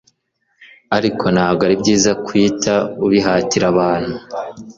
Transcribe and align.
Ariko 0.97 1.25
ntabwo 1.35 1.61
ari 1.67 1.75
byiza 1.81 2.11
guhita 2.23 2.73
ubihatira 3.05 3.65
abantu 3.73 4.15